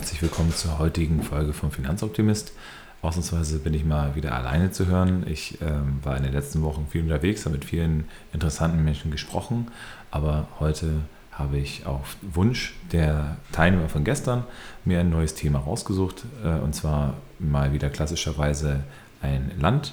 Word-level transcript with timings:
Herzlich 0.00 0.22
willkommen 0.22 0.54
zur 0.54 0.78
heutigen 0.78 1.22
Folge 1.22 1.52
vom 1.52 1.70
Finanzoptimist. 1.70 2.54
Ausnahmsweise 3.02 3.58
bin 3.58 3.74
ich 3.74 3.84
mal 3.84 4.14
wieder 4.14 4.34
alleine 4.34 4.70
zu 4.70 4.86
hören. 4.86 5.26
Ich 5.28 5.58
ähm, 5.60 5.98
war 6.02 6.16
in 6.16 6.22
den 6.22 6.32
letzten 6.32 6.62
Wochen 6.62 6.86
viel 6.90 7.02
unterwegs, 7.02 7.44
habe 7.44 7.56
mit 7.56 7.66
vielen 7.66 8.04
interessanten 8.32 8.82
Menschen 8.82 9.10
gesprochen, 9.10 9.70
aber 10.10 10.48
heute 10.58 11.02
habe 11.32 11.58
ich 11.58 11.84
auf 11.84 12.16
Wunsch 12.22 12.76
der 12.92 13.36
Teilnehmer 13.52 13.90
von 13.90 14.02
gestern 14.02 14.44
mir 14.86 15.00
ein 15.00 15.10
neues 15.10 15.34
Thema 15.34 15.58
rausgesucht 15.58 16.24
äh, 16.42 16.48
und 16.48 16.74
zwar 16.74 17.12
mal 17.38 17.74
wieder 17.74 17.90
klassischerweise 17.90 18.80
ein 19.20 19.52
Land. 19.60 19.92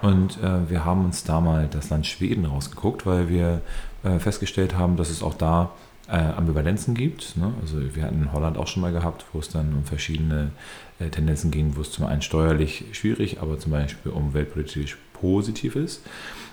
Und 0.00 0.40
äh, 0.44 0.70
wir 0.70 0.84
haben 0.84 1.04
uns 1.04 1.24
da 1.24 1.40
mal 1.40 1.66
das 1.68 1.90
Land 1.90 2.06
Schweden 2.06 2.44
rausgeguckt, 2.44 3.04
weil 3.04 3.28
wir 3.28 3.62
äh, 4.04 4.20
festgestellt 4.20 4.76
haben, 4.76 4.96
dass 4.96 5.10
es 5.10 5.24
auch 5.24 5.34
da 5.34 5.72
äh, 6.10 6.16
Ambivalenzen 6.16 6.94
gibt. 6.94 7.36
Ne? 7.36 7.52
Also 7.60 7.78
wir 7.94 8.02
hatten 8.02 8.22
in 8.22 8.32
Holland 8.32 8.58
auch 8.58 8.66
schon 8.66 8.82
mal 8.82 8.92
gehabt, 8.92 9.24
wo 9.32 9.38
es 9.38 9.48
dann 9.48 9.72
um 9.74 9.84
verschiedene 9.84 10.50
äh, 10.98 11.08
Tendenzen 11.08 11.50
ging, 11.50 11.76
wo 11.76 11.82
es 11.82 11.92
zum 11.92 12.06
einen 12.06 12.22
steuerlich 12.22 12.84
schwierig, 12.92 13.40
aber 13.40 13.58
zum 13.58 13.72
Beispiel 13.72 14.12
umweltpolitisch 14.12 14.98
positiv 15.12 15.76
ist. 15.76 16.02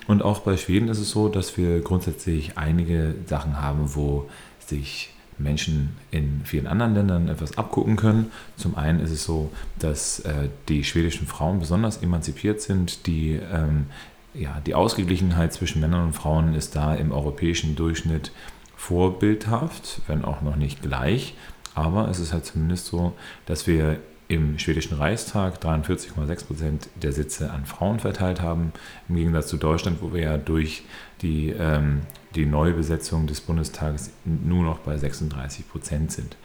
Und 0.06 0.22
auch 0.22 0.40
bei 0.40 0.56
Schweden 0.56 0.88
ist 0.88 0.98
es 0.98 1.10
so, 1.10 1.28
dass 1.28 1.56
wir 1.56 1.80
grundsätzlich 1.80 2.56
einige 2.56 3.14
Sachen 3.26 3.60
haben, 3.60 3.94
wo 3.94 4.28
sich 4.58 5.10
Menschen 5.38 5.96
in 6.10 6.42
vielen 6.44 6.66
anderen 6.66 6.94
Ländern 6.94 7.28
etwas 7.28 7.58
abgucken 7.58 7.96
können. 7.96 8.30
Zum 8.56 8.76
einen 8.76 9.00
ist 9.00 9.10
es 9.10 9.24
so, 9.24 9.50
dass 9.78 10.20
äh, 10.20 10.48
die 10.68 10.84
schwedischen 10.84 11.26
Frauen 11.26 11.60
besonders 11.60 11.98
emanzipiert 11.98 12.60
sind. 12.60 13.06
Die, 13.06 13.38
ähm, 13.52 13.86
ja, 14.34 14.60
die 14.66 14.74
Ausgeglichenheit 14.74 15.52
zwischen 15.52 15.80
Männern 15.80 16.06
und 16.06 16.12
Frauen 16.12 16.54
ist 16.54 16.76
da 16.76 16.94
im 16.94 17.12
europäischen 17.12 17.76
Durchschnitt 17.76 18.32
vorbildhaft, 18.78 20.00
wenn 20.06 20.24
auch 20.24 20.40
noch 20.40 20.56
nicht 20.56 20.80
gleich. 20.80 21.34
Aber 21.74 22.08
es 22.08 22.20
ist 22.20 22.32
halt 22.32 22.46
zumindest 22.46 22.86
so, 22.86 23.12
dass 23.44 23.66
wir 23.66 23.98
im 24.28 24.58
schwedischen 24.58 24.96
Reichstag 24.96 25.60
43,6 25.62 26.46
Prozent 26.46 26.88
der 26.94 27.12
Sitze 27.12 27.50
an 27.50 27.66
Frauen 27.66 27.98
verteilt 27.98 28.40
haben, 28.40 28.72
im 29.08 29.16
Gegensatz 29.16 29.48
zu 29.48 29.56
Deutschland, 29.56 29.98
wo 30.00 30.12
wir 30.12 30.22
ja 30.22 30.38
durch 30.38 30.84
die, 31.22 31.48
ähm, 31.50 32.02
die 32.34 32.46
Neubesetzung 32.46 33.26
des 33.26 33.40
Bundestages 33.40 34.10
nur 34.24 34.62
noch 34.62 34.78
bei 34.78 34.96
36 34.96 35.68
Prozent 35.68 36.12
sind. 36.12 36.36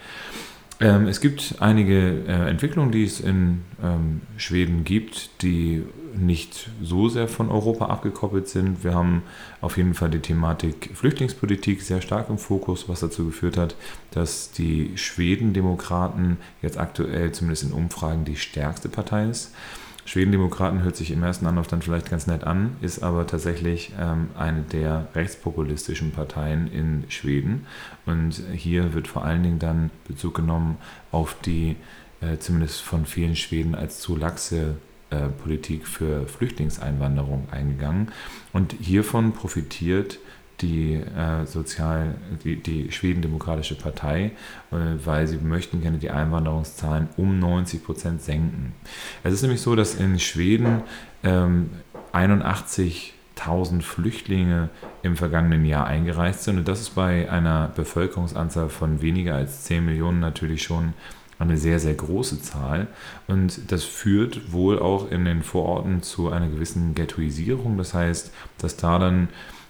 Ähm, 0.80 1.08
es 1.08 1.22
gibt 1.22 1.56
einige 1.60 2.24
äh, 2.28 2.50
Entwicklungen, 2.50 2.92
die 2.92 3.04
es 3.04 3.20
in 3.20 3.62
ähm, 3.82 4.22
Schweden 4.38 4.84
gibt, 4.84 5.42
die 5.42 5.84
nicht 6.16 6.70
so 6.82 7.10
sehr 7.10 7.28
von 7.28 7.50
Europa 7.50 7.88
abgekoppelt 7.88 8.48
sind. 8.48 8.84
Wir 8.84 8.94
haben 8.94 9.24
auf 9.62 9.78
jeden 9.78 9.94
Fall 9.94 10.10
die 10.10 10.20
Thematik 10.20 10.92
Flüchtlingspolitik 10.94 11.82
sehr 11.82 12.02
stark 12.02 12.30
im 12.30 12.38
Fokus, 12.38 12.88
was 12.88 13.00
dazu 13.00 13.26
geführt 13.26 13.58
hat, 13.58 13.76
dass 14.12 14.52
die 14.52 14.92
Schweden-Demokraten 14.96 16.38
jetzt 16.62 16.78
aktuell 16.78 17.32
zumindest 17.32 17.64
in 17.64 17.72
Umfragen 17.72 18.26
die 18.26 18.36
stärkste 18.36 18.90
Partei 18.90 19.30
ist. 19.30 19.54
Schwedendemokraten 20.06 20.84
hört 20.84 20.96
sich 20.96 21.12
im 21.12 21.24
ersten 21.24 21.48
Anlauf 21.48 21.68
dann 21.68 21.82
vielleicht 21.82 22.10
ganz 22.10 22.28
nett 22.28 22.44
an, 22.44 22.76
ist 22.82 23.04
aber 23.04 23.26
tatsächlich 23.26 23.94
ähm, 24.00 24.30
eine 24.38 24.62
der 24.62 25.08
rechtspopulistischen 25.16 26.12
Parteien 26.12 26.68
in 26.72 27.06
Schweden. 27.10 27.66
Und 28.06 28.42
hier 28.54 28.94
wird 28.94 29.08
vor 29.08 29.24
allen 29.24 29.44
Dingen 29.44 29.60
dann 29.60 29.92
Bezug 30.08 30.36
genommen 30.36 30.78
auf 31.12 31.38
die 31.46 31.78
äh, 32.22 32.38
zumindest 32.38 32.82
von 32.82 33.06
vielen 33.06 33.36
Schweden 33.36 33.76
als 33.76 34.00
zu 34.00 34.16
laxe 34.16 34.76
äh, 35.10 35.30
Politik 35.42 35.88
für 35.88 36.28
Flüchtlingseinwanderung 36.28 37.48
eingegangen. 37.52 38.12
Und 38.52 38.76
hiervon 38.80 39.32
profitiert 39.32 40.20
die 40.64 40.96
äh, 40.96 41.46
sozial 41.46 42.16
die, 42.44 42.56
die 42.56 42.92
Schwedendemokratische 42.92 43.76
Partei, 43.76 44.32
äh, 44.72 44.76
weil 45.04 45.28
sie 45.28 45.38
möchten 45.38 45.82
gerne 45.82 45.98
die 45.98 46.10
Einwanderungszahlen 46.10 47.10
um 47.18 47.38
90 47.40 47.84
Prozent 47.84 48.22
senken. 48.22 48.74
Es 49.24 49.34
ist 49.34 49.42
nämlich 49.42 49.62
so, 49.62 49.76
dass 49.76 49.96
in 49.96 50.20
Schweden 50.20 50.82
ähm, 51.24 51.70
81.000 52.14 53.82
Flüchtlinge 53.82 54.70
im 55.04 55.18
vergangenen 55.18 55.66
Jahr 55.66 55.86
eingereist 55.86 56.44
sind 56.44 56.58
und 56.58 56.68
das 56.68 56.80
ist 56.80 56.96
bei 56.96 57.30
einer 57.30 57.72
Bevölkerungsanzahl 57.76 58.70
von 58.70 59.02
weniger 59.02 59.36
als 59.36 59.64
10 59.66 59.86
Millionen 59.86 60.20
natürlich 60.20 60.64
schon 60.64 60.94
eine 61.40 61.58
sehr, 61.58 61.80
sehr 61.80 61.96
große 61.96 62.42
Zahl. 62.42 62.88
Und 63.28 63.72
das 63.72 63.84
führt 63.84 64.54
wohl 64.54 64.80
auch 64.80 65.12
in 65.12 65.26
den 65.26 65.44
Vororten 65.44 66.02
zu 66.02 66.30
einer 66.30 66.48
gewissen 66.48 66.96
Ghettoisierung. 66.96 67.78
Das 67.78 67.94
heißt, 67.94 68.32
dass 68.60 68.78
da 68.78 69.00
dann 69.00 69.28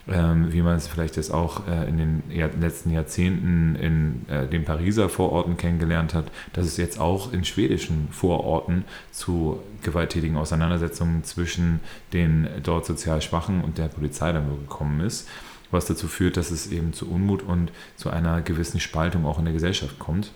ähm, 0.07 0.51
wie 0.51 0.61
man 0.61 0.75
es 0.75 0.87
vielleicht 0.87 1.15
jetzt 1.15 1.33
auch 1.33 1.67
äh, 1.67 1.87
in 1.87 1.97
den 1.97 2.23
letzten 2.59 2.91
Jahrzehnten 2.91 3.75
in 3.75 4.25
äh, 4.27 4.47
den 4.47 4.65
Pariser 4.65 5.07
Vororten 5.07 5.55
kennengelernt 5.55 6.13
hat, 6.13 6.25
dass 6.51 6.65
es 6.65 6.77
jetzt 6.77 6.99
auch 6.99 7.31
in 7.31 7.45
schwedischen 7.45 8.09
Vororten 8.11 8.83
zu 9.11 9.59
gewalttätigen 9.81 10.35
Auseinandersetzungen 10.35 11.23
zwischen 11.23 11.79
den 12.11 12.47
dort 12.63 12.85
sozial 12.85 13.21
Schwachen 13.21 13.63
und 13.63 13.77
der 13.77 13.87
Polizei 13.87 14.31
dann 14.33 14.49
gekommen 14.49 14.99
ist, 14.99 15.29
was 15.71 15.85
dazu 15.85 16.07
führt, 16.07 16.35
dass 16.35 16.51
es 16.51 16.67
eben 16.67 16.93
zu 16.93 17.09
Unmut 17.09 17.41
und 17.41 17.71
zu 17.95 18.09
einer 18.09 18.41
gewissen 18.41 18.79
Spaltung 18.79 19.25
auch 19.25 19.39
in 19.39 19.45
der 19.45 19.53
Gesellschaft 19.53 19.99
kommt. 19.99 20.31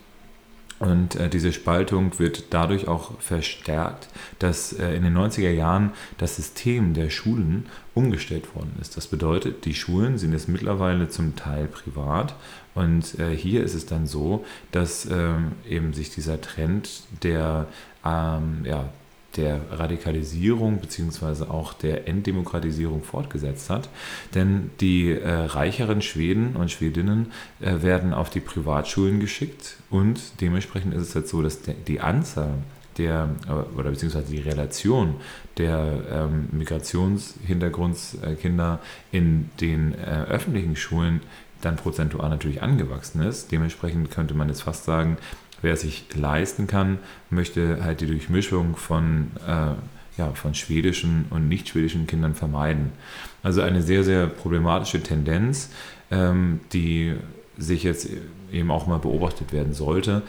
Und 0.80 1.16
äh, 1.16 1.28
diese 1.30 1.54
Spaltung 1.54 2.20
wird 2.20 2.54
dadurch 2.54 2.88
auch 2.88 3.20
verstärkt, 3.20 4.10
dass 4.38 4.74
äh, 4.74 4.96
in 4.96 5.04
den 5.04 5.18
90er 5.18 5.50
Jahren 5.50 5.92
das 6.20 6.36
System 6.36 6.94
der 6.94 7.10
Schulen 7.10 7.66
umgestellt 7.96 8.56
worden 8.56 8.76
ist. 8.80 8.96
Das 8.96 9.08
bedeutet, 9.08 9.66
die 9.66 9.74
Schulen 9.74 10.20
sind 10.20 10.34
jetzt 10.34 10.48
mittlerweile 10.48 11.10
zum 11.10 11.36
Teil 11.36 11.68
privat. 11.68 12.36
Und 12.76 13.18
äh, 13.18 13.36
hier 13.36 13.64
ist 13.64 13.74
es 13.74 13.88
dann 13.88 14.06
so, 14.06 14.46
dass 14.72 15.08
ähm, 15.10 15.54
eben 15.68 15.94
sich 15.94 16.12
dieser 16.12 16.40
Trend 16.42 17.02
der 17.24 17.66
ähm, 18.06 18.62
ja, 18.64 18.90
der 19.38 19.62
Radikalisierung 19.72 20.80
beziehungsweise 20.80 21.50
auch 21.50 21.74
der 21.74 22.08
Enddemokratisierung 22.08 23.04
fortgesetzt 23.04 23.70
hat. 23.70 23.90
Denn 24.36 24.72
die 24.82 25.12
äh, 25.12 25.30
reicheren 25.30 26.02
Schweden 26.02 26.56
und 26.56 26.72
Schwedinnen 26.72 27.32
äh, 27.62 27.82
werden 27.82 28.14
auf 28.14 28.30
die 28.30 28.40
Privatschulen 28.40 29.20
geschickt 29.20 29.78
und 29.90 30.20
dementsprechend 30.42 30.94
ist 30.94 31.10
es 31.10 31.16
halt 31.16 31.28
so, 31.28 31.42
dass 31.42 31.62
der, 31.62 31.76
die 31.76 32.02
Anzahl 32.02 32.56
der, 32.98 33.30
äh, 33.48 33.52
oder 33.78 33.92
beziehungsweise 33.92 34.32
die 34.32 34.42
Relation 34.42 35.16
der 35.58 36.02
ähm, 36.12 36.50
Migrationshintergrundskinder 36.52 38.80
in 39.12 39.50
den 39.62 39.94
äh, 39.94 40.26
öffentlichen 40.30 40.76
Schulen 40.76 41.22
dann 41.62 41.76
prozentual 41.76 42.30
natürlich 42.30 42.62
angewachsen 42.62 43.24
ist. 43.24 43.52
Dementsprechend 43.52 44.12
könnte 44.12 44.36
man 44.36 44.50
jetzt 44.50 44.62
fast 44.62 44.86
sagen, 44.86 45.18
wer 45.62 45.76
sich 45.76 46.06
leisten 46.16 46.68
kann, 46.68 47.00
möchte 47.30 47.84
halt 47.84 48.02
die 48.02 48.08
Durchmischung 48.08 48.76
von, 48.76 49.32
äh, 49.48 49.74
ja, 50.18 50.32
von 50.34 50.54
schwedischen 50.54 51.26
und 51.30 51.48
nicht 51.48 51.70
schwedischen 51.70 52.08
Kindern 52.08 52.36
vermeiden. 52.36 52.92
Also 53.44 53.62
eine 53.62 53.82
sehr, 53.82 54.04
sehr 54.04 54.28
problematische 54.28 55.02
Tendenz, 55.02 55.70
ähm, 56.12 56.60
die 56.74 57.16
sich 57.58 57.84
jetzt 57.84 58.10
eben 58.52 58.72
auch 58.72 58.88
mal 58.88 59.00
beobachtet 59.00 59.54
werden 59.54 59.74
sollte. 59.74 60.22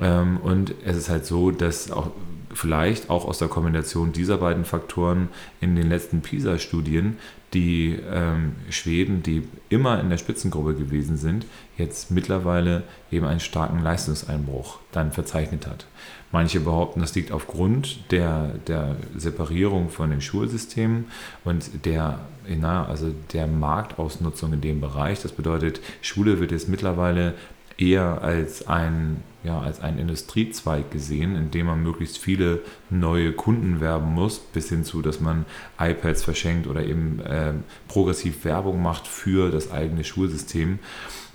Ähm, 0.00 0.38
und 0.38 0.74
es 0.84 0.96
ist 0.96 1.08
halt 1.08 1.26
so, 1.26 1.50
dass 1.50 1.90
auch 1.90 2.10
vielleicht 2.56 3.10
auch 3.10 3.26
aus 3.26 3.38
der 3.38 3.48
Kombination 3.48 4.12
dieser 4.12 4.38
beiden 4.38 4.64
Faktoren 4.64 5.28
in 5.60 5.76
den 5.76 5.88
letzten 5.88 6.22
PISA-Studien 6.22 7.18
die 7.54 7.98
ähm, 8.12 8.56
Schweden, 8.70 9.22
die 9.22 9.48
immer 9.68 10.00
in 10.00 10.10
der 10.10 10.18
Spitzengruppe 10.18 10.74
gewesen 10.74 11.16
sind, 11.16 11.46
jetzt 11.78 12.10
mittlerweile 12.10 12.82
eben 13.10 13.24
einen 13.24 13.40
starken 13.40 13.82
Leistungseinbruch 13.82 14.78
dann 14.92 15.12
verzeichnet 15.12 15.66
hat. 15.66 15.86
Manche 16.32 16.60
behaupten, 16.60 17.00
das 17.00 17.14
liegt 17.14 17.30
aufgrund 17.30 18.10
der, 18.10 18.54
der 18.66 18.96
Separierung 19.16 19.90
von 19.90 20.10
den 20.10 20.20
Schulsystemen 20.20 21.06
und 21.44 21.86
der, 21.86 22.18
na, 22.48 22.84
also 22.84 23.14
der 23.32 23.46
Marktausnutzung 23.46 24.52
in 24.52 24.60
dem 24.60 24.80
Bereich. 24.80 25.22
Das 25.22 25.32
bedeutet, 25.32 25.80
Schule 26.02 26.40
wird 26.40 26.50
jetzt 26.50 26.68
mittlerweile 26.68 27.34
eher 27.78 28.22
als 28.22 28.66
ein, 28.66 29.22
ja, 29.46 29.60
als 29.60 29.80
ein 29.80 29.98
Industriezweig 29.98 30.90
gesehen, 30.90 31.36
in 31.36 31.52
dem 31.52 31.66
man 31.66 31.80
möglichst 31.80 32.18
viele 32.18 32.62
neue 32.90 33.32
Kunden 33.32 33.80
werben 33.80 34.12
muss, 34.12 34.40
bis 34.40 34.68
hin 34.68 34.84
zu, 34.84 35.02
dass 35.02 35.20
man 35.20 35.46
iPads 35.78 36.24
verschenkt 36.24 36.66
oder 36.66 36.84
eben 36.84 37.20
äh, 37.20 37.52
progressiv 37.86 38.44
Werbung 38.44 38.82
macht 38.82 39.06
für 39.06 39.52
das 39.52 39.70
eigene 39.70 40.02
Schulsystem. 40.02 40.80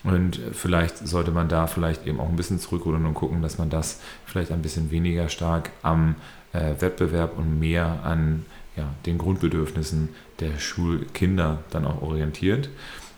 Und 0.03 0.41
vielleicht 0.51 0.97
sollte 1.07 1.31
man 1.31 1.47
da 1.47 1.67
vielleicht 1.67 2.05
eben 2.05 2.19
auch 2.19 2.27
ein 2.27 2.35
bisschen 2.35 2.59
zurückrudern 2.59 3.05
und 3.05 3.13
gucken, 3.13 3.41
dass 3.41 3.57
man 3.57 3.69
das 3.69 4.01
vielleicht 4.25 4.51
ein 4.51 4.61
bisschen 4.61 4.91
weniger 4.91 5.29
stark 5.29 5.69
am 5.81 6.15
äh, 6.51 6.73
Wettbewerb 6.79 7.37
und 7.37 7.59
mehr 7.59 8.01
an 8.03 8.45
ja, 8.75 8.89
den 9.05 9.17
Grundbedürfnissen 9.17 10.09
der 10.41 10.59
Schulkinder 10.59 11.59
dann 11.69 11.85
auch 11.85 12.01
orientiert. 12.01 12.69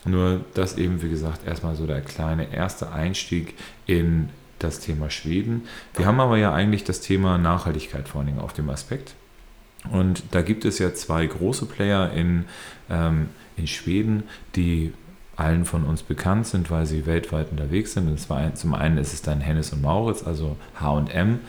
Nur 0.05 0.41
das 0.53 0.77
eben, 0.77 1.01
wie 1.01 1.09
gesagt, 1.09 1.47
erstmal 1.47 1.75
so 1.75 1.87
der 1.87 2.01
kleine 2.01 2.53
erste 2.53 2.91
Einstieg 2.91 3.55
in 3.87 4.29
das 4.63 4.79
Thema 4.79 5.09
Schweden. 5.09 5.67
Wir 5.95 6.05
haben 6.05 6.19
aber 6.19 6.37
ja 6.37 6.53
eigentlich 6.53 6.83
das 6.83 7.01
Thema 7.01 7.37
Nachhaltigkeit 7.37 8.07
vor 8.07 8.19
allen 8.19 8.27
Dingen 8.27 8.39
auf 8.39 8.53
dem 8.53 8.69
Aspekt. 8.69 9.15
Und 9.91 10.23
da 10.31 10.41
gibt 10.41 10.65
es 10.65 10.79
ja 10.79 10.93
zwei 10.93 11.25
große 11.25 11.65
Player 11.65 12.11
in, 12.13 12.45
ähm, 12.89 13.29
in 13.57 13.67
Schweden, 13.67 14.23
die 14.55 14.93
allen 15.35 15.65
von 15.65 15.83
uns 15.83 16.03
bekannt 16.03 16.47
sind, 16.47 16.69
weil 16.69 16.85
sie 16.85 17.05
weltweit 17.05 17.51
unterwegs 17.51 17.93
sind. 17.93 18.07
Und 18.07 18.19
zwar 18.19 18.53
zum 18.55 18.73
einen 18.73 18.97
ist 18.97 19.13
es 19.13 19.21
dann 19.21 19.41
Hennes 19.41 19.73
und 19.73 19.81
Mauritz, 19.81 20.23
also 20.23 20.57
H&M, 20.79 21.39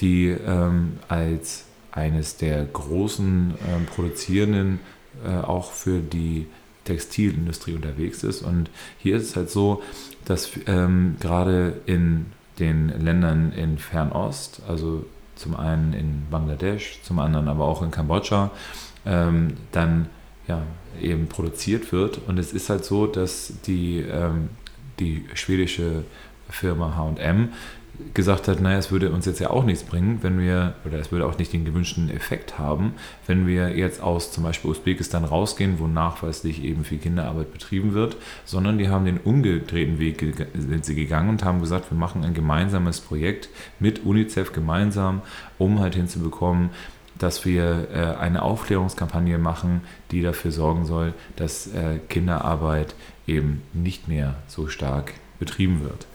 die 0.00 0.28
ähm, 0.28 0.98
als 1.08 1.64
eines 1.92 2.36
der 2.36 2.64
großen 2.64 3.54
ähm, 3.68 3.86
produzierenden 3.86 4.80
äh, 5.24 5.34
auch 5.34 5.72
für 5.72 6.00
die 6.00 6.46
Textilindustrie 6.84 7.74
unterwegs 7.74 8.22
ist. 8.24 8.42
Und 8.42 8.70
hier 8.98 9.16
ist 9.16 9.30
es 9.30 9.36
halt 9.36 9.50
so, 9.50 9.82
dass 10.24 10.50
ähm, 10.66 11.16
gerade 11.20 11.80
in 11.86 12.26
den 12.60 12.88
Ländern 13.02 13.52
in 13.52 13.78
Fernost, 13.78 14.62
also 14.68 15.04
zum 15.34 15.56
einen 15.56 15.94
in 15.94 16.26
Bangladesch, 16.30 17.00
zum 17.02 17.18
anderen 17.18 17.48
aber 17.48 17.64
auch 17.64 17.82
in 17.82 17.90
Kambodscha, 17.90 18.50
ähm, 19.06 19.54
dann 19.72 20.06
ja, 20.46 20.62
eben 21.00 21.28
produziert 21.28 21.92
wird. 21.92 22.20
Und 22.26 22.38
es 22.38 22.52
ist 22.52 22.68
halt 22.68 22.84
so, 22.84 23.06
dass 23.06 23.54
die, 23.66 24.00
ähm, 24.00 24.50
die 24.98 25.24
schwedische 25.34 26.04
Firma 26.48 26.96
HM 26.96 27.50
gesagt 28.14 28.48
hat, 28.48 28.60
naja, 28.60 28.78
es 28.78 28.90
würde 28.90 29.10
uns 29.10 29.26
jetzt 29.26 29.40
ja 29.40 29.50
auch 29.50 29.64
nichts 29.64 29.84
bringen, 29.84 30.18
wenn 30.22 30.38
wir, 30.38 30.74
oder 30.84 30.98
es 30.98 31.12
würde 31.12 31.26
auch 31.26 31.38
nicht 31.38 31.52
den 31.52 31.64
gewünschten 31.64 32.10
Effekt 32.10 32.58
haben, 32.58 32.94
wenn 33.26 33.46
wir 33.46 33.76
jetzt 33.76 34.02
aus 34.02 34.32
zum 34.32 34.44
Beispiel 34.44 34.70
Usbekistan 34.70 35.24
rausgehen, 35.24 35.78
wo 35.78 35.86
nachweislich 35.86 36.62
eben 36.64 36.84
viel 36.84 36.98
Kinderarbeit 36.98 37.52
betrieben 37.52 37.94
wird, 37.94 38.16
sondern 38.44 38.78
die 38.78 38.88
haben 38.88 39.04
den 39.04 39.18
umgedrehten 39.18 39.98
Weg 39.98 40.24
sind 40.54 40.84
sie 40.84 40.94
gegangen 40.94 41.30
und 41.30 41.44
haben 41.44 41.60
gesagt, 41.60 41.90
wir 41.90 41.98
machen 41.98 42.24
ein 42.24 42.34
gemeinsames 42.34 43.00
Projekt 43.00 43.48
mit 43.78 44.04
UNICEF 44.04 44.52
gemeinsam, 44.52 45.22
um 45.58 45.80
halt 45.80 45.94
hinzubekommen, 45.94 46.70
dass 47.18 47.44
wir 47.44 47.88
äh, 47.92 48.18
eine 48.18 48.42
Aufklärungskampagne 48.42 49.38
machen, 49.38 49.82
die 50.10 50.22
dafür 50.22 50.52
sorgen 50.52 50.86
soll, 50.86 51.12
dass 51.36 51.66
äh, 51.66 51.98
Kinderarbeit 52.08 52.94
eben 53.26 53.62
nicht 53.72 54.08
mehr 54.08 54.36
so 54.48 54.68
stark 54.68 55.12
betrieben 55.38 55.82
wird. 55.82 56.06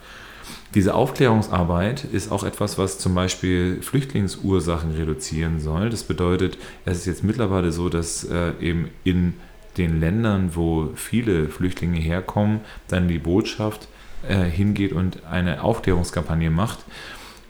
Diese 0.75 0.93
Aufklärungsarbeit 0.93 2.03
ist 2.03 2.33
auch 2.33 2.43
etwas, 2.43 2.77
was 2.77 2.99
zum 2.99 3.15
Beispiel 3.15 3.81
Flüchtlingsursachen 3.81 4.91
reduzieren 4.91 5.61
soll. 5.61 5.89
Das 5.89 6.03
bedeutet, 6.03 6.57
es 6.83 6.97
ist 6.97 7.05
jetzt 7.05 7.23
mittlerweile 7.23 7.71
so, 7.71 7.87
dass 7.87 8.25
äh, 8.25 8.51
eben 8.59 8.89
in 9.05 9.35
den 9.77 10.01
Ländern, 10.01 10.51
wo 10.53 10.89
viele 10.95 11.47
Flüchtlinge 11.47 11.99
herkommen, 11.99 12.59
dann 12.89 13.07
die 13.07 13.19
Botschaft 13.19 13.87
äh, 14.27 14.43
hingeht 14.43 14.91
und 14.91 15.25
eine 15.25 15.63
Aufklärungskampagne 15.63 16.49
macht. 16.49 16.79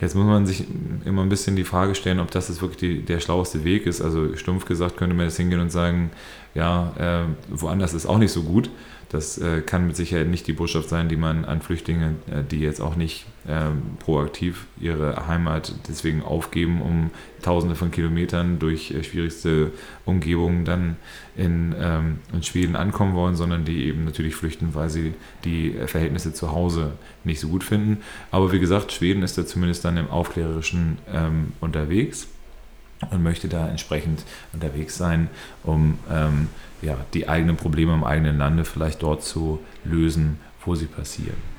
Jetzt 0.02 0.16
muss 0.16 0.26
man 0.26 0.46
sich 0.46 0.66
immer 1.06 1.22
ein 1.22 1.30
bisschen 1.30 1.56
die 1.56 1.64
Frage 1.64 1.96
stellen, 1.96 2.20
ob 2.20 2.30
das 2.32 2.50
jetzt 2.50 2.62
wirklich 2.62 2.80
die, 2.80 3.02
der 3.02 3.20
schlaueste 3.20 3.64
Weg 3.64 3.86
ist. 3.86 4.02
Also 4.02 4.36
stumpf 4.36 4.66
gesagt 4.66 4.98
könnte 4.98 5.16
man 5.16 5.26
jetzt 5.26 5.38
hingehen 5.38 5.62
und 5.62 5.72
sagen, 5.72 6.12
ja, 6.54 6.94
äh, 6.98 7.26
woanders 7.50 7.94
ist 7.94 8.06
auch 8.06 8.18
nicht 8.18 8.32
so 8.32 8.44
gut. 8.44 8.70
Das 9.10 9.38
äh, 9.38 9.62
kann 9.62 9.88
mit 9.88 9.96
Sicherheit 9.96 10.28
nicht 10.28 10.48
die 10.48 10.54
Botschaft 10.54 10.90
sein, 10.90 11.08
die 11.08 11.16
man 11.16 11.46
an 11.46 11.62
Flüchtlinge, 11.62 12.16
äh, 12.30 12.44
die 12.44 12.60
jetzt 12.60 12.82
auch 12.82 12.96
nicht 12.96 13.26
ähm, 13.48 13.98
proaktiv 14.00 14.66
ihre 14.80 15.28
Heimat 15.28 15.74
deswegen 15.88 16.24
aufgeben, 16.24 16.82
um 16.82 17.12
tausende 17.42 17.76
von 17.76 17.92
Kilometern 17.92 18.58
durch 18.60 18.92
äh, 18.92 19.04
schwierigste 19.04 19.72
Umgebungen 20.04 20.66
dann 20.66 20.96
in, 21.36 21.76
ähm, 21.80 22.20
in 22.34 22.44
Schweden 22.44 22.76
ankommen 22.76 23.14
wollen, 23.14 23.36
sondern 23.36 23.66
die 23.66 23.86
eben 23.86 24.04
natürlich 24.06 24.36
flüchten, 24.36 24.74
weil 24.74 24.90
sie 24.90 25.14
die 25.44 25.76
Verhältnisse 25.86 26.34
zu 26.34 26.52
Hause 26.52 26.94
nicht 27.24 27.40
so 27.40 27.50
gut 27.50 27.64
finden. 27.64 28.00
Aber 28.32 28.52
wie 28.52 28.60
gesagt, 28.60 28.92
Schweden 28.92 29.22
ist 29.22 29.38
da 29.38 29.46
zumindest 29.46 29.86
dann 29.86 29.98
im 29.98 30.10
Aufklärerischen 30.10 30.98
ähm, 31.14 31.54
unterwegs 31.62 32.28
und 33.12 33.22
möchte 33.22 33.48
da 33.48 33.68
entsprechend 33.68 34.24
unterwegs 34.54 34.98
sein, 34.98 35.30
um 35.64 36.00
ähm, 36.12 36.48
ja, 36.82 36.98
die 37.14 37.30
eigenen 37.30 37.58
Probleme 37.58 37.94
im 37.94 38.04
eigenen 38.04 38.38
Lande 38.38 38.66
vielleicht 38.66 39.04
dort 39.04 39.24
zu 39.24 39.60
lösen, 39.84 40.40
wo 40.66 40.76
sie 40.76 40.86
passieren. 40.86 41.55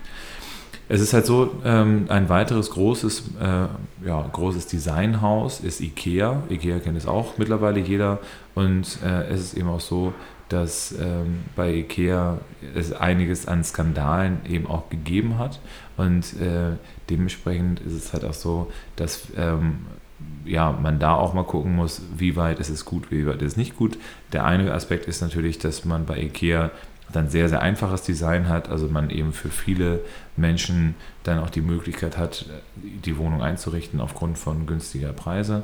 Es 0.88 1.00
ist 1.00 1.12
halt 1.12 1.26
so, 1.26 1.52
ähm, 1.64 2.06
ein 2.08 2.28
weiteres 2.28 2.70
großes, 2.70 3.30
äh, 3.40 4.06
ja, 4.06 4.28
großes 4.32 4.68
Designhaus 4.68 5.60
ist 5.60 5.80
IKEA. 5.80 6.42
IKEA 6.48 6.78
kennt 6.78 6.96
es 6.96 7.06
auch 7.06 7.38
mittlerweile 7.38 7.80
jeder. 7.80 8.20
Und 8.54 8.98
äh, 9.04 9.26
es 9.28 9.40
ist 9.40 9.54
eben 9.54 9.68
auch 9.68 9.80
so, 9.80 10.14
dass 10.48 10.92
ähm, 10.92 11.40
bei 11.56 11.74
IKEA 11.74 12.38
es 12.74 12.92
einiges 12.92 13.48
an 13.48 13.64
Skandalen 13.64 14.38
eben 14.48 14.68
auch 14.68 14.88
gegeben 14.88 15.38
hat. 15.38 15.58
Und 15.96 16.40
äh, 16.40 16.76
dementsprechend 17.10 17.80
ist 17.80 17.92
es 17.92 18.12
halt 18.12 18.24
auch 18.24 18.34
so, 18.34 18.70
dass 18.94 19.26
ähm, 19.36 19.86
ja, 20.44 20.70
man 20.70 21.00
da 21.00 21.14
auch 21.14 21.34
mal 21.34 21.44
gucken 21.44 21.74
muss, 21.74 22.00
wie 22.16 22.36
weit 22.36 22.60
ist 22.60 22.70
es 22.70 22.84
gut, 22.84 23.10
wie 23.10 23.26
weit 23.26 23.42
ist 23.42 23.52
es 23.52 23.56
nicht 23.56 23.76
gut. 23.76 23.98
Der 24.32 24.44
eine 24.44 24.72
Aspekt 24.72 25.06
ist 25.06 25.20
natürlich, 25.20 25.58
dass 25.58 25.84
man 25.84 26.06
bei 26.06 26.18
IKEA 26.18 26.70
dann 27.12 27.28
sehr, 27.28 27.48
sehr 27.48 27.62
einfaches 27.62 28.02
Design 28.02 28.48
hat, 28.48 28.68
also 28.68 28.88
man 28.88 29.10
eben 29.10 29.32
für 29.32 29.48
viele 29.48 30.00
Menschen 30.36 30.94
dann 31.22 31.38
auch 31.38 31.50
die 31.50 31.60
Möglichkeit 31.60 32.18
hat, 32.18 32.46
die 32.76 33.16
Wohnung 33.16 33.42
einzurichten 33.42 34.00
aufgrund 34.00 34.38
von 34.38 34.66
günstiger 34.66 35.12
Preise. 35.12 35.62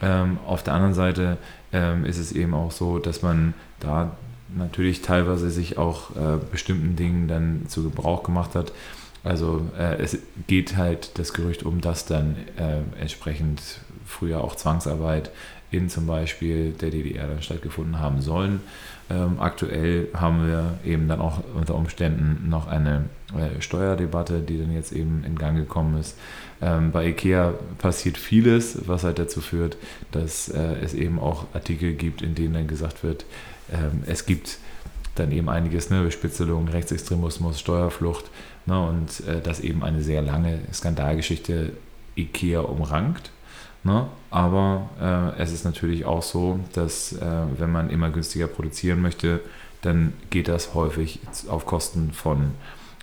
Ähm, 0.00 0.38
auf 0.46 0.62
der 0.62 0.74
anderen 0.74 0.94
Seite 0.94 1.38
ähm, 1.72 2.04
ist 2.04 2.18
es 2.18 2.32
eben 2.32 2.54
auch 2.54 2.72
so, 2.72 2.98
dass 2.98 3.22
man 3.22 3.54
da 3.78 4.16
natürlich 4.54 5.02
teilweise 5.02 5.50
sich 5.50 5.78
auch 5.78 6.10
äh, 6.16 6.38
bestimmten 6.50 6.96
Dingen 6.96 7.28
dann 7.28 7.66
zu 7.68 7.84
Gebrauch 7.84 8.22
gemacht 8.22 8.54
hat. 8.54 8.72
Also 9.24 9.64
äh, 9.78 10.02
es 10.02 10.18
geht 10.48 10.76
halt 10.76 11.18
das 11.18 11.32
Gerücht 11.32 11.62
um, 11.62 11.80
dass 11.80 12.04
dann 12.04 12.36
äh, 12.56 12.80
entsprechend 13.00 13.62
früher 14.04 14.42
auch 14.42 14.56
Zwangsarbeit 14.56 15.30
in 15.72 15.88
zum 15.88 16.06
Beispiel 16.06 16.72
der 16.72 16.90
DDR 16.90 17.26
dann 17.26 17.42
stattgefunden 17.42 17.98
haben 17.98 18.20
sollen. 18.20 18.60
Ähm, 19.10 19.40
aktuell 19.40 20.08
haben 20.14 20.46
wir 20.46 20.74
eben 20.84 21.08
dann 21.08 21.20
auch 21.20 21.40
unter 21.54 21.74
Umständen 21.74 22.48
noch 22.48 22.68
eine 22.68 23.06
äh, 23.36 23.60
Steuerdebatte, 23.60 24.40
die 24.40 24.58
dann 24.58 24.72
jetzt 24.72 24.92
eben 24.92 25.24
in 25.24 25.36
Gang 25.36 25.56
gekommen 25.56 25.98
ist. 25.98 26.16
Ähm, 26.60 26.92
bei 26.92 27.08
IKEA 27.08 27.54
passiert 27.78 28.16
vieles, 28.16 28.86
was 28.86 29.02
halt 29.02 29.18
dazu 29.18 29.40
führt, 29.40 29.76
dass 30.12 30.48
äh, 30.48 30.76
es 30.82 30.94
eben 30.94 31.18
auch 31.18 31.46
Artikel 31.54 31.94
gibt, 31.94 32.22
in 32.22 32.34
denen 32.34 32.54
dann 32.54 32.68
gesagt 32.68 33.02
wird, 33.02 33.24
ähm, 33.72 34.02
es 34.06 34.26
gibt 34.26 34.58
dann 35.14 35.32
eben 35.32 35.48
einiges, 35.48 35.90
ne, 35.90 36.02
Bespitzelung, 36.02 36.68
Rechtsextremismus, 36.68 37.60
Steuerflucht 37.60 38.30
ne, 38.66 38.80
und 38.80 39.26
äh, 39.26 39.40
dass 39.40 39.60
eben 39.60 39.82
eine 39.82 40.02
sehr 40.02 40.22
lange 40.22 40.60
Skandalgeschichte 40.72 41.72
IKEA 42.16 42.60
umrankt 42.60 43.30
Ne? 43.84 44.06
Aber 44.30 45.34
äh, 45.36 45.42
es 45.42 45.52
ist 45.52 45.64
natürlich 45.64 46.04
auch 46.04 46.22
so, 46.22 46.60
dass 46.72 47.12
äh, 47.12 47.26
wenn 47.58 47.72
man 47.72 47.90
immer 47.90 48.10
günstiger 48.10 48.46
produzieren 48.46 49.02
möchte, 49.02 49.40
dann 49.82 50.12
geht 50.30 50.48
das 50.48 50.74
häufig 50.74 51.20
auf 51.48 51.66
Kosten 51.66 52.12
von 52.12 52.52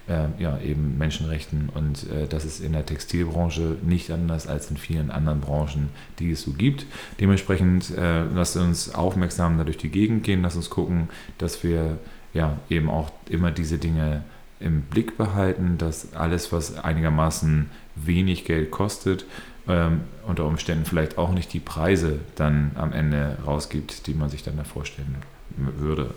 äh, 0.08 0.42
ja, 0.42 0.58
eben 0.60 0.98
Menschenrechten. 0.98 1.70
Und 1.74 2.10
äh, 2.10 2.28
das 2.28 2.46
ist 2.46 2.62
in 2.62 2.74
der 2.74 2.86
Textilbranche 2.86 3.78
nicht 3.84 4.12
anders 4.12 4.48
als 4.48 4.72
in 4.72 4.78
vielen 4.78 5.12
anderen 5.12 5.42
Branchen, 5.42 5.90
die 6.20 6.32
es 6.32 6.42
so 6.42 6.52
gibt. 6.52 6.86
Dementsprechend 7.20 7.92
äh, 7.96 8.24
lasst 8.24 8.58
uns 8.58 8.96
aufmerksam 8.96 9.58
da 9.58 9.64
durch 9.64 9.78
die 9.78 9.90
Gegend 9.90 10.24
gehen, 10.24 10.42
lasst 10.42 10.56
uns 10.56 10.70
gucken, 10.70 11.10
dass 11.38 11.64
wir 11.64 12.00
ja 12.34 12.58
eben 12.70 12.90
auch 12.90 13.12
immer 13.30 13.52
diese 13.52 13.78
Dinge 13.78 14.24
im 14.60 14.82
Blick 14.82 15.18
behalten, 15.18 15.78
dass 15.78 16.14
alles, 16.14 16.52
was 16.52 16.78
einigermaßen 16.78 17.70
wenig 17.96 18.46
Geld 18.46 18.72
kostet, 18.72 19.26
ähm, 19.70 20.02
unter 20.28 20.46
Umständen 20.46 20.86
vielleicht 20.86 21.18
auch 21.18 21.32
nicht 21.32 21.54
die 21.54 21.60
Preise 21.60 22.20
dann 22.36 22.72
am 22.76 22.92
Ende 22.92 23.38
rausgibt, 23.46 24.08
die 24.08 24.14
man 24.14 24.30
sich 24.30 24.44
dann 24.44 24.58
da 24.58 24.64
vorstellen 24.64 25.16
würde. 25.56 26.14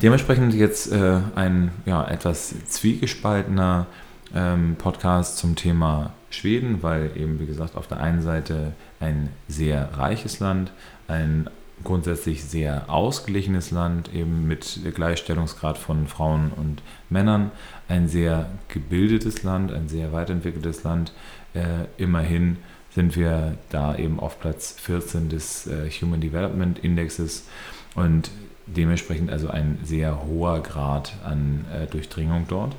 Dementsprechend 0.00 0.54
jetzt 0.54 0.90
äh, 0.90 1.20
ein 1.34 1.70
ja, 1.86 2.06
etwas 2.06 2.54
zwiegespaltener 2.66 3.86
ähm, 4.34 4.76
Podcast 4.76 5.38
zum 5.38 5.54
Thema 5.54 6.12
Schweden, 6.30 6.82
weil 6.82 7.10
eben, 7.16 7.38
wie 7.38 7.46
gesagt, 7.46 7.76
auf 7.76 7.86
der 7.86 8.00
einen 8.00 8.22
Seite 8.22 8.72
ein 9.00 9.28
sehr 9.48 9.96
reiches 9.98 10.40
Land, 10.40 10.72
ein 11.08 11.48
grundsätzlich 11.84 12.44
sehr 12.44 12.88
ausgeglichenes 12.88 13.70
Land, 13.70 14.14
eben 14.14 14.46
mit 14.46 14.80
Gleichstellungsgrad 14.94 15.78
von 15.78 16.06
Frauen 16.06 16.52
und 16.56 16.82
Männern, 17.10 17.50
ein 17.88 18.08
sehr 18.08 18.46
gebildetes 18.68 19.42
Land, 19.42 19.72
ein 19.72 19.88
sehr 19.88 20.12
weit 20.12 20.30
entwickeltes 20.30 20.84
Land, 20.84 21.12
äh, 21.54 21.86
immerhin 21.96 22.58
sind 22.94 23.16
wir 23.16 23.56
da 23.70 23.96
eben 23.96 24.20
auf 24.20 24.38
Platz 24.40 24.76
14 24.80 25.28
des 25.28 25.66
äh, 25.66 25.90
Human 25.90 26.20
Development 26.20 26.78
Indexes 26.78 27.48
und 27.94 28.30
dementsprechend 28.66 29.30
also 29.30 29.48
ein 29.48 29.78
sehr 29.82 30.24
hoher 30.24 30.62
Grad 30.62 31.14
an 31.24 31.64
äh, 31.72 31.86
Durchdringung 31.86 32.46
dort. 32.48 32.74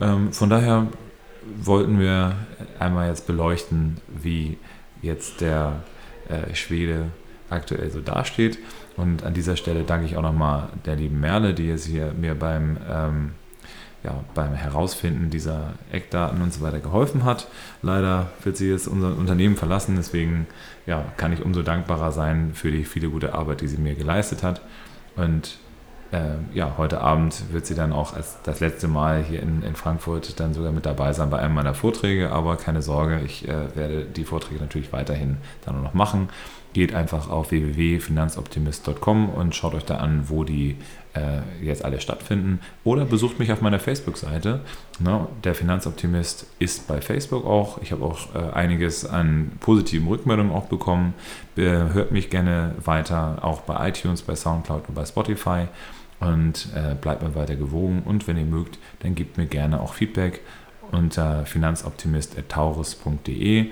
Ähm, 0.00 0.32
von 0.32 0.50
daher 0.50 0.86
wollten 1.62 1.98
wir 1.98 2.36
einmal 2.78 3.08
jetzt 3.08 3.26
beleuchten, 3.26 3.98
wie 4.08 4.58
jetzt 5.02 5.40
der 5.40 5.82
äh, 6.28 6.54
Schwede 6.54 7.06
aktuell 7.48 7.90
so 7.90 8.00
dasteht. 8.00 8.58
Und 8.96 9.24
an 9.24 9.34
dieser 9.34 9.56
Stelle 9.56 9.84
danke 9.84 10.06
ich 10.06 10.16
auch 10.16 10.22
nochmal 10.22 10.68
der 10.84 10.96
lieben 10.96 11.20
Merle, 11.20 11.54
die 11.54 11.66
jetzt 11.66 11.86
hier 11.86 12.12
mir 12.12 12.34
beim 12.34 12.76
ähm, 12.88 13.32
ja, 14.02 14.14
beim 14.34 14.54
Herausfinden 14.54 15.30
dieser 15.30 15.74
Eckdaten 15.92 16.40
und 16.40 16.52
so 16.52 16.62
weiter 16.62 16.80
geholfen 16.80 17.24
hat. 17.24 17.48
Leider 17.82 18.30
wird 18.42 18.56
sie 18.56 18.70
jetzt 18.70 18.88
unser 18.88 19.16
Unternehmen 19.16 19.56
verlassen, 19.56 19.96
deswegen 19.96 20.46
ja, 20.86 21.04
kann 21.16 21.32
ich 21.32 21.44
umso 21.44 21.62
dankbarer 21.62 22.12
sein 22.12 22.52
für 22.54 22.70
die 22.70 22.84
viele 22.84 23.10
gute 23.10 23.34
Arbeit, 23.34 23.60
die 23.60 23.68
sie 23.68 23.78
mir 23.78 23.94
geleistet 23.94 24.42
hat. 24.42 24.62
Und 25.16 25.58
äh, 26.12 26.56
ja, 26.56 26.74
heute 26.76 27.00
Abend 27.00 27.52
wird 27.52 27.66
sie 27.66 27.74
dann 27.74 27.92
auch 27.92 28.14
als 28.14 28.38
das 28.42 28.60
letzte 28.60 28.88
Mal 28.88 29.22
hier 29.22 29.42
in, 29.42 29.62
in 29.62 29.76
Frankfurt 29.76 30.40
dann 30.40 30.54
sogar 30.54 30.72
mit 30.72 30.86
dabei 30.86 31.12
sein 31.12 31.30
bei 31.30 31.38
einem 31.38 31.54
meiner 31.54 31.74
Vorträge. 31.74 32.32
Aber 32.32 32.56
keine 32.56 32.82
Sorge, 32.82 33.20
ich 33.24 33.46
äh, 33.46 33.76
werde 33.76 34.06
die 34.06 34.24
Vorträge 34.24 34.60
natürlich 34.60 34.92
weiterhin 34.92 35.36
dann 35.64 35.82
noch 35.82 35.94
machen. 35.94 36.30
Geht 36.72 36.94
einfach 36.94 37.28
auf 37.30 37.50
www.finanzoptimist.com 37.50 39.28
und 39.28 39.54
schaut 39.54 39.74
euch 39.74 39.84
da 39.84 39.96
an, 39.96 40.24
wo 40.28 40.44
die 40.44 40.76
äh, 41.14 41.64
jetzt 41.64 41.84
alle 41.84 42.00
stattfinden. 42.00 42.60
Oder 42.84 43.04
besucht 43.04 43.38
mich 43.38 43.52
auf 43.52 43.60
meiner 43.60 43.78
Facebook-Seite. 43.78 44.60
Ne, 44.98 45.26
der 45.44 45.54
Finanzoptimist 45.54 46.46
ist 46.58 46.88
bei 46.88 47.00
Facebook 47.00 47.44
auch. 47.44 47.80
Ich 47.82 47.92
habe 47.92 48.04
auch 48.04 48.34
äh, 48.34 48.52
einiges 48.52 49.04
an 49.04 49.52
positiven 49.60 50.08
Rückmeldungen 50.08 50.52
auch 50.52 50.66
bekommen. 50.66 51.14
hört 51.56 52.12
mich 52.12 52.30
gerne 52.30 52.74
weiter, 52.84 53.38
auch 53.42 53.62
bei 53.62 53.88
iTunes, 53.88 54.22
bei 54.22 54.34
Soundcloud 54.34 54.88
und 54.88 54.94
bei 54.94 55.04
Spotify. 55.04 55.66
Und 56.20 56.68
äh, 56.74 56.94
bleibt 56.94 57.22
mir 57.22 57.34
weiter 57.34 57.56
gewogen. 57.56 58.02
Und 58.04 58.28
wenn 58.28 58.36
ihr 58.36 58.44
mögt, 58.44 58.78
dann 59.00 59.14
gebt 59.14 59.38
mir 59.38 59.46
gerne 59.46 59.80
auch 59.80 59.94
Feedback 59.94 60.42
unter 60.92 61.46
finanzoptimist.taurus.de. 61.46 63.70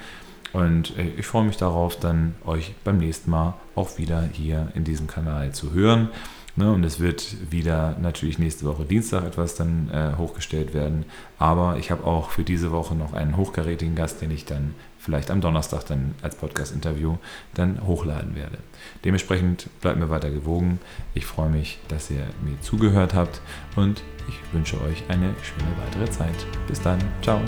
Und 0.53 0.97
äh, 0.97 1.09
ich 1.17 1.27
freue 1.27 1.45
mich 1.45 1.57
darauf, 1.57 1.99
dann 1.99 2.35
euch 2.45 2.75
beim 2.85 2.99
nächsten 2.99 3.31
Mal 3.31 3.55
auch 3.75 3.99
wieder 3.99 4.29
hier 4.33 4.69
in 4.75 4.85
diesem 4.85 5.07
Kanal 5.07 5.53
zu 5.53 5.73
hören. 5.73 6.09
Ne, 6.59 6.73
und 6.73 6.83
es 6.83 6.99
wird 6.99 7.53
wieder 7.53 7.97
natürlich 8.01 8.41
nächste 8.41 8.65
Woche 8.65 8.85
Dienstag 8.85 9.25
etwas 9.25 9.55
dann 9.55 9.89
äh, 9.93 10.17
hochgestellt 10.19 10.75
werden. 10.75 11.05
Aber 11.39 11.77
ich 11.79 11.93
habe 11.93 12.03
auch 12.03 12.31
für 12.31 12.43
diese 12.43 12.73
Woche 12.73 12.97
noch 12.97 13.13
einen 13.13 13.37
hochkarätigen 13.37 13.95
Gast, 13.95 14.21
den 14.23 14.33
ich 14.33 14.45
dann 14.45 14.75
vielleicht 14.99 15.31
am 15.31 15.41
Donnerstag 15.41 15.85
dann 15.87 16.17
als 16.21 16.35
Podcast-Interview 16.35 17.19
dann 17.55 17.87
hochladen 17.87 18.35
werde. 18.35 18.59
Dementsprechend 19.05 19.69
bleibt 19.81 20.01
mir 20.01 20.11
weiter 20.11 20.31
gewogen. 20.31 20.81
Ich 21.15 21.27
freue 21.27 21.49
mich, 21.49 21.79
dass 21.87 22.11
ihr 22.11 22.27
mir 22.43 22.61
zugehört 22.61 23.15
habt 23.15 23.41
und 23.77 24.03
ich 24.27 24.35
wünsche 24.53 24.83
euch 24.83 25.05
eine 25.07 25.35
schöne 25.45 25.71
weitere 25.85 26.11
Zeit. 26.11 26.45
Bis 26.67 26.81
dann. 26.81 26.99
Ciao. 27.23 27.41